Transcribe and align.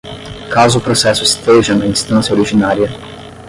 caso 0.51 0.79
o 0.79 0.81
processo 0.81 1.21
esteja 1.23 1.75
na 1.75 1.85
instância 1.85 2.33
originária: 2.33 2.89